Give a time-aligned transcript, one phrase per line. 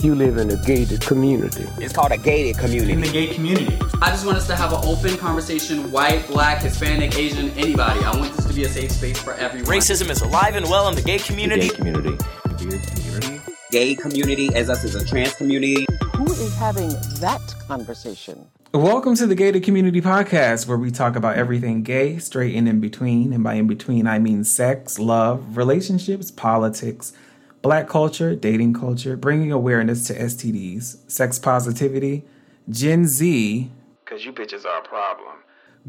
[0.00, 1.66] You live in a gated community.
[1.78, 2.92] It's called a gated community.
[2.92, 3.76] In the gay community.
[4.00, 8.04] I just want us to have an open conversation, white, black, Hispanic, Asian, anybody.
[8.04, 9.68] I want this to be a safe space for everyone.
[9.68, 11.62] Racism is alive and well in the gay community.
[11.62, 12.16] The gay community.
[12.56, 13.40] Gay community.
[13.72, 15.84] Gay community as us as a trans community.
[16.14, 18.46] Who is having that conversation?
[18.72, 22.78] Welcome to the Gayted Community Podcast, where we talk about everything gay, straight, and in
[22.78, 23.32] between.
[23.32, 27.12] And by in between, I mean sex, love, relationships, politics
[27.62, 32.24] black culture, dating culture, bringing awareness to STDs, sex positivity,
[32.68, 33.70] Gen Z,
[34.04, 35.36] because you bitches are a problem,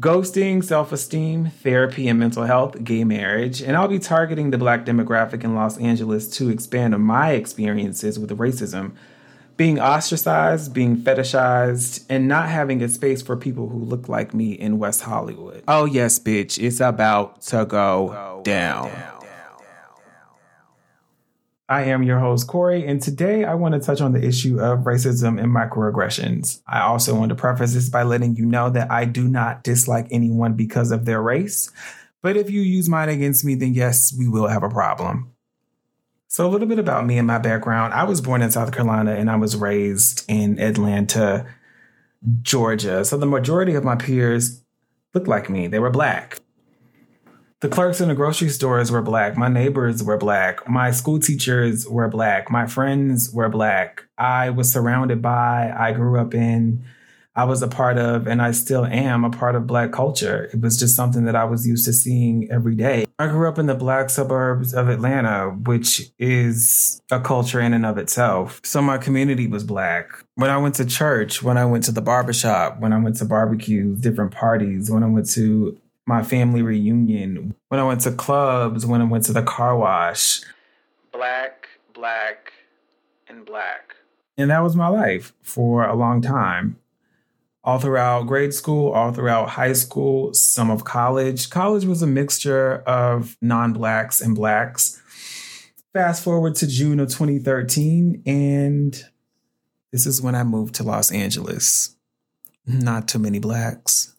[0.00, 4.84] ghosting, self esteem, therapy and mental health, gay marriage, and I'll be targeting the black
[4.84, 8.92] demographic in Los Angeles to expand on my experiences with racism.
[9.56, 14.52] Being ostracized, being fetishized, and not having a space for people who look like me
[14.52, 15.62] in West Hollywood.
[15.68, 18.86] Oh, yes, bitch, it's about to go, go down.
[18.86, 19.19] down.
[21.70, 24.80] I am your host, Corey, and today I want to touch on the issue of
[24.80, 26.60] racism and microaggressions.
[26.66, 30.08] I also want to preface this by letting you know that I do not dislike
[30.10, 31.70] anyone because of their race,
[32.22, 35.32] but if you use mine against me, then yes, we will have a problem.
[36.26, 37.94] So, a little bit about me and my background.
[37.94, 41.46] I was born in South Carolina and I was raised in Atlanta,
[42.42, 43.04] Georgia.
[43.04, 44.64] So, the majority of my peers
[45.14, 46.40] looked like me, they were black.
[47.60, 49.36] The clerks in the grocery stores were black.
[49.36, 50.66] My neighbors were black.
[50.66, 52.50] My school teachers were black.
[52.50, 54.04] My friends were black.
[54.16, 56.82] I was surrounded by, I grew up in,
[57.36, 60.48] I was a part of, and I still am a part of black culture.
[60.54, 63.06] It was just something that I was used to seeing every day.
[63.18, 67.84] I grew up in the black suburbs of Atlanta, which is a culture in and
[67.84, 68.62] of itself.
[68.64, 70.08] So my community was black.
[70.34, 73.26] When I went to church, when I went to the barbershop, when I went to
[73.26, 75.78] barbecues, different parties, when I went to
[76.10, 80.40] my family reunion, when I went to clubs, when I went to the car wash.
[81.12, 82.52] Black, black,
[83.28, 83.94] and black.
[84.36, 86.80] And that was my life for a long time.
[87.62, 91.48] All throughout grade school, all throughout high school, some of college.
[91.48, 95.00] College was a mixture of non blacks and blacks.
[95.92, 99.04] Fast forward to June of 2013, and
[99.92, 101.94] this is when I moved to Los Angeles.
[102.66, 104.16] Not too many blacks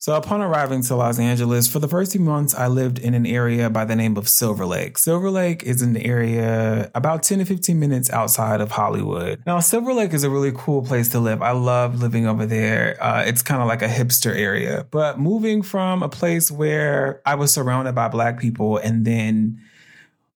[0.00, 3.26] so, upon arriving to Los Angeles, for the first few months, I lived in an
[3.26, 4.96] area by the name of Silver Lake.
[4.96, 9.42] Silver Lake is an area about 10 to 15 minutes outside of Hollywood.
[9.44, 11.42] Now, Silver Lake is a really cool place to live.
[11.42, 12.96] I love living over there.
[12.98, 14.86] Uh, it's kind of like a hipster area.
[14.90, 19.60] But moving from a place where I was surrounded by Black people and then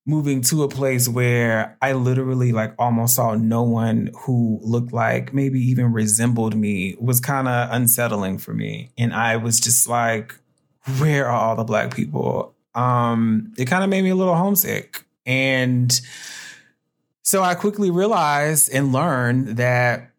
[0.05, 5.33] moving to a place where I literally like almost saw no one who looked like
[5.33, 8.91] maybe even resembled me was kind of unsettling for me.
[8.97, 10.35] And I was just like,
[10.99, 12.53] where are all the black people?
[12.75, 15.03] Um, it kind of made me a little homesick.
[15.25, 15.99] And
[17.23, 20.11] so I quickly realized and learned that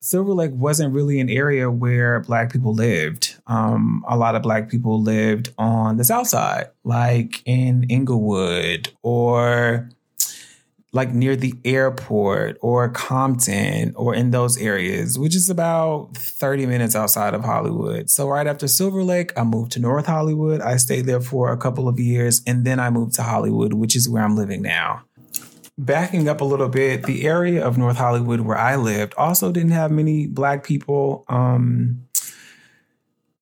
[0.00, 3.33] Silver Lake wasn't really an area where Black people lived.
[3.46, 9.90] Um, a lot of Black people lived on the South Side, like in Inglewood or
[10.92, 16.94] like near the airport or Compton or in those areas, which is about 30 minutes
[16.94, 18.08] outside of Hollywood.
[18.08, 20.60] So, right after Silver Lake, I moved to North Hollywood.
[20.60, 23.96] I stayed there for a couple of years and then I moved to Hollywood, which
[23.96, 25.02] is where I'm living now
[25.76, 29.72] backing up a little bit, the area of North Hollywood where I lived also didn't
[29.72, 31.24] have many black people.
[31.28, 32.06] Um,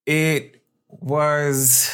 [0.05, 1.89] it was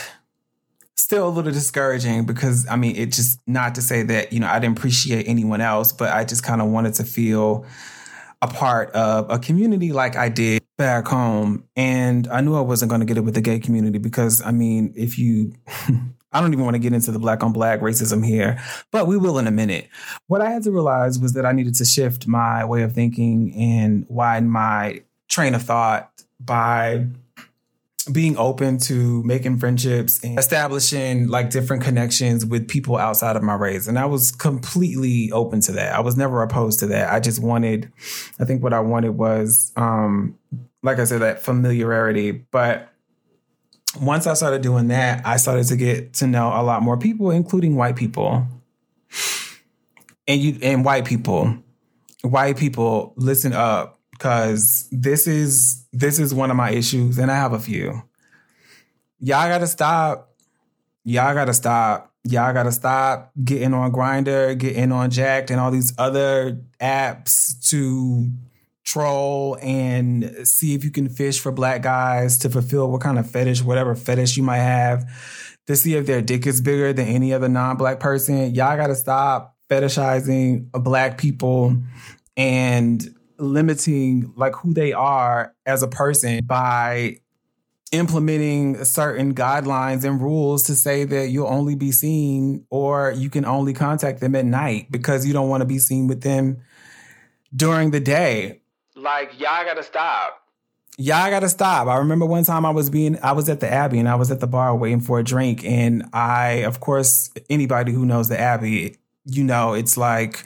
[0.95, 4.47] still a little discouraging because I mean, it just not to say that, you know,
[4.47, 7.65] I didn't appreciate anyone else, but I just kind of wanted to feel
[8.41, 11.65] a part of a community like I did back home.
[11.75, 14.51] And I knew I wasn't going to get it with the gay community because, I
[14.51, 15.53] mean, if you
[16.31, 19.17] I don't even want to get into the black on black racism here, but we
[19.17, 19.89] will in a minute.
[20.27, 23.53] What I had to realize was that I needed to shift my way of thinking
[23.55, 27.07] and widen my train of thought by
[28.11, 33.55] being open to making friendships and establishing like different connections with people outside of my
[33.55, 33.87] race.
[33.87, 35.95] And I was completely open to that.
[35.95, 37.11] I was never opposed to that.
[37.11, 37.91] I just wanted,
[38.39, 40.37] I think what I wanted was, um,
[40.81, 42.31] like I said, that familiarity.
[42.31, 42.89] But
[43.99, 47.31] once I started doing that, I started to get to know a lot more people,
[47.31, 48.45] including white people.
[50.27, 51.57] And you and white people.
[52.21, 57.35] White people, listen up because this is this is one of my issues and I
[57.35, 58.03] have a few.
[59.19, 60.33] Y'all got to stop.
[61.03, 62.13] Y'all got to stop.
[62.23, 67.67] Y'all got to stop getting on Grindr, getting on Jack'd and all these other apps
[67.69, 68.29] to
[68.83, 73.29] troll and see if you can fish for black guys to fulfill what kind of
[73.29, 75.05] fetish, whatever fetish you might have,
[75.67, 78.53] to see if their dick is bigger than any other non black person.
[78.53, 81.77] Y'all gotta stop fetishizing black people
[82.35, 87.17] and limiting like who they are as a person by
[87.91, 93.45] implementing certain guidelines and rules to say that you'll only be seen or you can
[93.45, 96.61] only contact them at night because you don't want to be seen with them
[97.55, 98.61] during the day.
[98.95, 100.43] Like y'all gotta stop.
[100.97, 101.87] Y'all gotta stop.
[101.87, 104.29] I remember one time I was being I was at the Abbey and I was
[104.29, 108.39] at the bar waiting for a drink and I of course anybody who knows the
[108.39, 110.43] Abbey, you know, it's like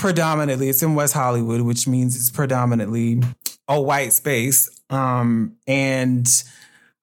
[0.00, 3.20] predominantly it's in West Hollywood, which means it's predominantly
[3.68, 4.68] a white space.
[4.88, 6.26] Um, and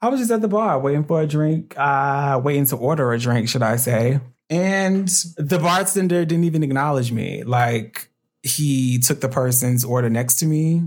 [0.02, 3.20] I was just at the bar waiting for a drink, uh, waiting to order a
[3.20, 4.20] drink, should I say.
[4.50, 5.08] And
[5.38, 7.44] the bartender didn't even acknowledge me.
[7.44, 8.07] Like
[8.48, 10.84] he took the person's order next to me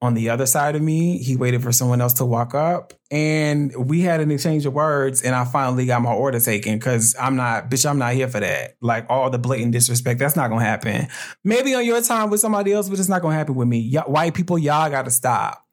[0.00, 1.18] on the other side of me.
[1.18, 5.22] He waited for someone else to walk up and we had an exchange of words
[5.22, 8.40] and I finally got my order taken because I'm not, bitch, I'm not here for
[8.40, 8.76] that.
[8.80, 11.08] Like all the blatant disrespect, that's not gonna happen.
[11.44, 13.90] Maybe on your time with somebody else, but it's not gonna happen with me.
[13.92, 15.66] Y- white people, y'all gotta stop.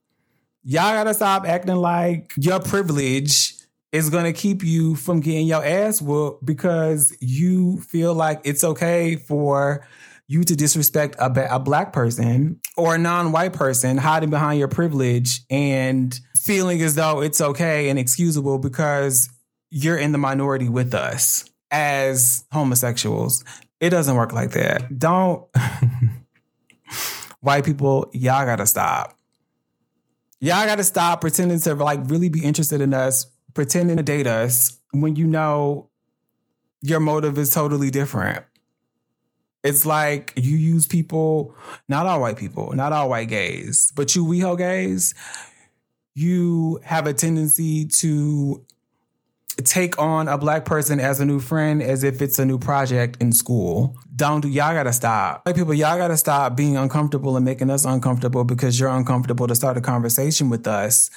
[0.63, 3.56] Y'all gotta stop acting like your privilege
[3.92, 9.15] is gonna keep you from getting your ass whooped because you feel like it's okay
[9.15, 9.88] for
[10.29, 15.41] you to disrespect a, a black person or a non-white person hiding behind your privilege
[15.49, 19.27] and feeling as though it's okay and excusable because
[19.71, 23.43] you're in the minority with us as homosexuals.
[23.79, 24.99] It doesn't work like that.
[24.99, 25.47] Don't
[27.39, 29.17] white people, y'all gotta stop.
[30.39, 33.25] Y'all gotta stop pretending to like really be interested in us,
[33.55, 35.89] pretending to date us when you know
[36.81, 38.45] your motive is totally different.
[39.63, 41.56] It's like you use people,
[41.88, 45.13] not all white people, not all white gays, but you WeHo gays,
[46.15, 48.65] you have a tendency to
[49.63, 53.17] take on a black person as a new friend as if it's a new project
[53.21, 53.97] in school.
[54.15, 55.45] Don't do y'all gotta stop.
[55.45, 59.56] White people, y'all gotta stop being uncomfortable and making us uncomfortable because you're uncomfortable to
[59.56, 61.09] start a conversation with us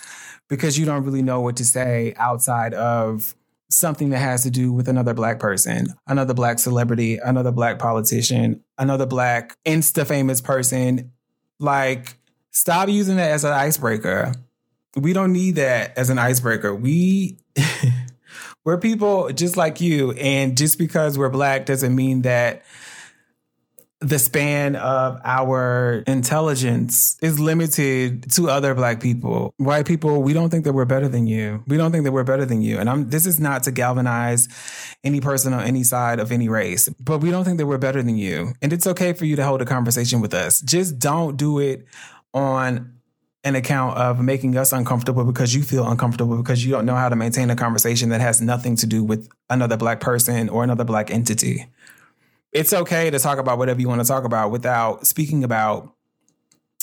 [0.49, 3.35] because you don't really know what to say outside of
[3.73, 8.63] something that has to do with another black person, another black celebrity, another black politician,
[8.79, 11.13] another black insta famous person.
[11.59, 12.17] Like,
[12.51, 14.35] stop using that as an icebreaker.
[14.97, 16.75] We don't need that as an icebreaker.
[16.75, 17.39] We
[18.65, 22.63] we're people just like you, and just because we're black doesn't mean that
[24.03, 29.55] the span of our intelligence is limited to other black people.
[29.59, 31.63] White people, we don't think that we're better than you.
[31.69, 32.79] We don't think that we're better than you.
[32.79, 34.49] And I'm this is not to galvanize
[35.05, 38.03] any person on any side of any race, but we don't think that we're better
[38.03, 38.53] than you.
[38.61, 40.61] And it's okay for you to hold a conversation with us.
[40.61, 41.87] Just don't do it
[42.35, 42.95] on
[43.45, 47.09] an account of making us uncomfortable because you feel uncomfortable because you don't know how
[47.09, 50.85] to maintain a conversation that has nothing to do with another black person or another
[50.85, 51.67] black entity
[52.53, 55.95] it's okay to talk about whatever you want to talk about without speaking about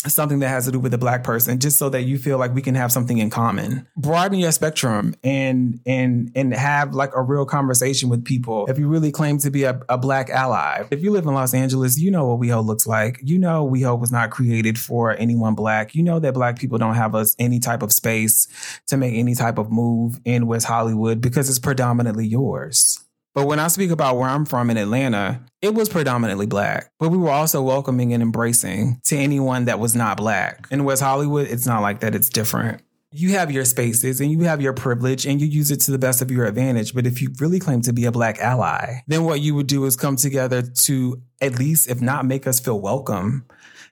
[0.08, 2.54] something that has to do with a black person just so that you feel like
[2.54, 3.86] we can have something in common.
[3.98, 8.66] Broaden your spectrum and and and have like a real conversation with people.
[8.68, 11.54] If you really claim to be a, a black ally if you live in los
[11.54, 13.20] angeles you know what weho looks like.
[13.24, 15.94] You know weho was not created for anyone black.
[15.94, 18.48] You know that black people don't have us any type of space
[18.88, 22.99] to make any type of move in west hollywood because it's predominantly yours
[23.34, 27.10] but when I speak about where I'm from in Atlanta, it was predominantly black, but
[27.10, 30.68] we were also welcoming and embracing to anyone that was not black.
[30.72, 32.82] In West Hollywood, it's not like that, it's different.
[33.12, 35.98] You have your spaces and you have your privilege and you use it to the
[35.98, 36.94] best of your advantage.
[36.94, 39.86] But if you really claim to be a black ally, then what you would do
[39.86, 43.46] is come together to at least, if not make us feel welcome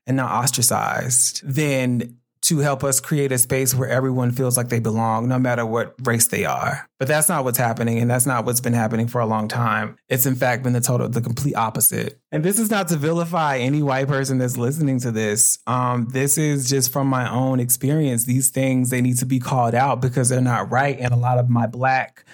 [0.05, 2.16] and not ostracized, then
[2.47, 5.95] to help us create a space where everyone feels like they belong, no matter what
[6.03, 6.87] race they are.
[6.97, 9.97] But that's not what's happening, and that's not what's been happening for a long time.
[10.07, 12.21] It's in fact been the total, the complete opposite.
[12.31, 15.59] And this is not to vilify any white person that's listening to this.
[15.67, 18.23] Um, this is just from my own experience.
[18.23, 21.39] These things they need to be called out because they're not right, and a lot
[21.39, 22.25] of my black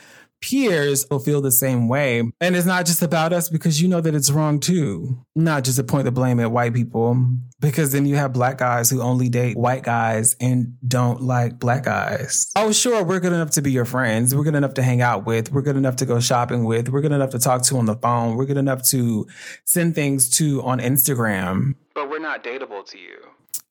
[0.43, 2.19] peers will feel the same way.
[2.41, 5.23] And it's not just about us because you know that it's wrong too.
[5.35, 7.17] Not just to point the blame at white people,
[7.61, 11.83] because then you have black guys who only date white guys and don't like black
[11.83, 12.51] guys.
[12.57, 14.35] Oh, sure, we're good enough to be your friends.
[14.35, 15.51] We're good enough to hang out with.
[15.51, 16.89] We're good enough to go shopping with.
[16.89, 18.35] We're good enough to talk to on the phone.
[18.35, 19.25] We're good enough to
[19.63, 21.75] send things to on Instagram.
[21.95, 23.17] But we're not dateable to you.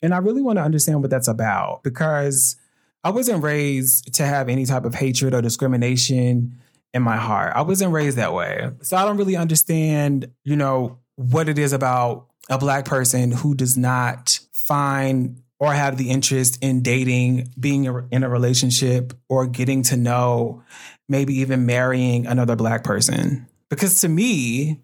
[0.01, 2.57] And I really want to understand what that's about because
[3.03, 6.57] I wasn't raised to have any type of hatred or discrimination
[6.93, 7.53] in my heart.
[7.55, 8.69] I wasn't raised that way.
[8.81, 13.55] So I don't really understand, you know, what it is about a black person who
[13.55, 19.81] does not find or have the interest in dating, being in a relationship, or getting
[19.83, 20.61] to know,
[21.07, 23.47] maybe even marrying another black person.
[23.69, 24.81] Because to me,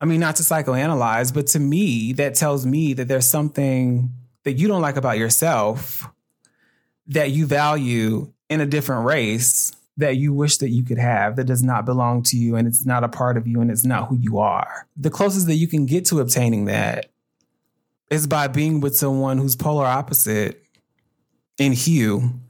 [0.00, 4.10] I mean, not to psychoanalyze, but to me, that tells me that there's something
[4.44, 6.08] that you don't like about yourself
[7.06, 11.44] that you value in a different race that you wish that you could have that
[11.44, 14.08] does not belong to you and it's not a part of you and it's not
[14.08, 14.86] who you are.
[14.96, 17.10] The closest that you can get to obtaining that
[18.10, 20.62] is by being with someone who's polar opposite
[21.58, 22.40] in hue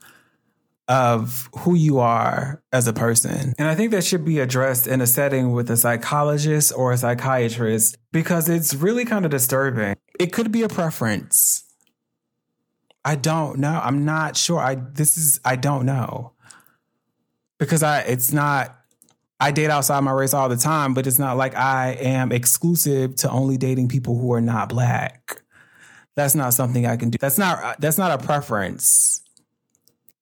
[0.88, 3.54] of who you are as a person.
[3.58, 6.96] And I think that should be addressed in a setting with a psychologist or a
[6.96, 9.96] psychiatrist because it's really kind of disturbing.
[10.18, 11.64] It could be a preference.
[13.04, 13.80] I don't know.
[13.82, 14.58] I'm not sure.
[14.58, 16.32] I this is I don't know.
[17.60, 18.76] Because I it's not
[19.38, 23.14] I date outside my race all the time, but it's not like I am exclusive
[23.16, 25.42] to only dating people who are not black.
[26.16, 27.18] That's not something I can do.
[27.20, 29.20] That's not that's not a preference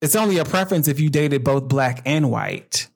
[0.01, 2.89] it's only a preference if you dated both black and white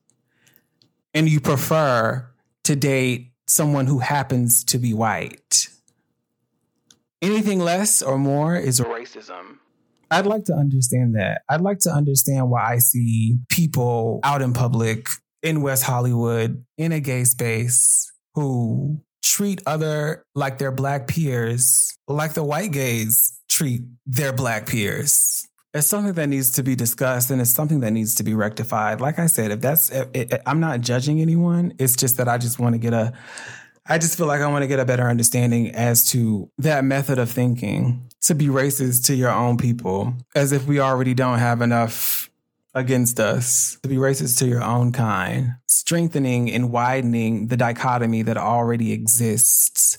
[1.14, 2.28] and you prefer
[2.64, 5.68] to date someone who happens to be white.
[7.20, 9.58] Anything less or more is racism.
[10.12, 11.42] I'd like to understand that.
[11.48, 15.08] I'd like to understand why I see people out in public
[15.42, 22.34] in West Hollywood in a gay space who treat other like their black peers like
[22.34, 27.40] the white gays treat their black peers it's something that needs to be discussed and
[27.40, 29.00] it's something that needs to be rectified.
[29.00, 31.72] Like I said, if that's, it, it, I'm not judging anyone.
[31.78, 33.14] It's just that I just want to get a,
[33.86, 37.18] I just feel like I want to get a better understanding as to that method
[37.18, 41.60] of thinking to be racist to your own people, as if we already don't have
[41.60, 42.30] enough
[42.74, 48.36] against us, to be racist to your own kind, strengthening and widening the dichotomy that
[48.36, 49.98] already exists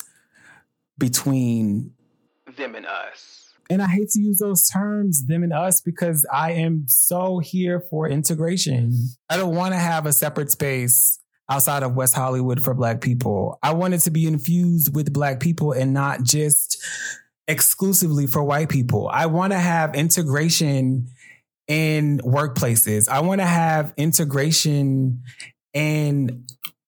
[0.98, 1.92] between
[2.56, 6.52] them and us and I hate to use those terms, them and us, because I
[6.52, 8.92] am so here for integration.
[9.30, 13.58] I don't want to have a separate space outside of West Hollywood for Black people.
[13.62, 16.82] I wanted to be infused with Black people and not just
[17.46, 19.08] exclusively for white people.
[19.08, 21.08] I want to have integration
[21.68, 23.08] in workplaces.
[23.08, 25.22] I want to have integration
[25.72, 26.46] in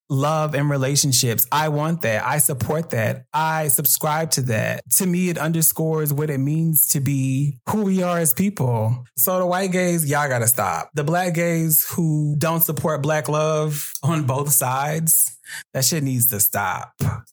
[0.09, 1.47] love and relationships.
[1.51, 2.25] I want that.
[2.25, 3.25] I support that.
[3.33, 4.83] I subscribe to that.
[4.97, 9.05] To me, it underscores what it means to be who we are as people.
[9.17, 10.91] So the white gays, y'all gotta stop.
[10.95, 15.37] The black gays who don't support black love on both sides,
[15.75, 16.93] that shit needs to stop.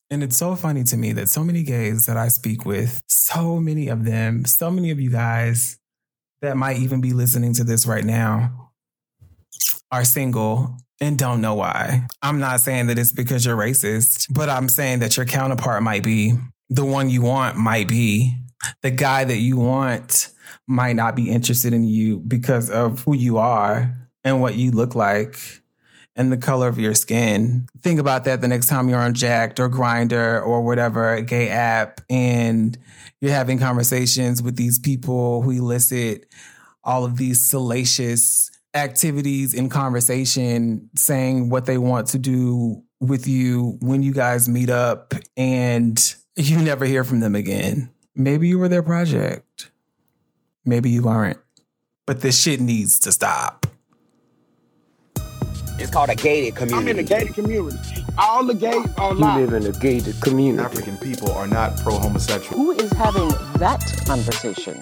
[0.09, 3.59] And it's so funny to me that so many gays that I speak with, so
[3.59, 5.79] many of them, so many of you guys
[6.41, 8.71] that might even be listening to this right now
[9.91, 12.07] are single and don't know why.
[12.21, 16.03] I'm not saying that it's because you're racist, but I'm saying that your counterpart might
[16.03, 16.33] be.
[16.69, 18.35] The one you want might be.
[18.81, 20.29] The guy that you want
[20.65, 23.93] might not be interested in you because of who you are
[24.23, 25.37] and what you look like
[26.15, 27.67] and the color of your skin.
[27.81, 31.99] Think about that the next time you're on Jack'd or Grindr or whatever gay app
[32.09, 32.77] and
[33.19, 36.27] you're having conversations with these people who elicit
[36.83, 43.77] all of these salacious activities in conversation saying what they want to do with you
[43.81, 47.89] when you guys meet up and you never hear from them again.
[48.15, 49.71] Maybe you were their project.
[50.65, 51.39] Maybe you aren't.
[52.05, 53.67] But this shit needs to stop.
[55.79, 56.81] It's called a gated community.
[56.81, 58.05] I'm in a gated community.
[58.17, 60.63] All the gays are You live in a gated community.
[60.63, 62.57] African people are not pro homosexual.
[62.57, 64.79] Who is having that conversation?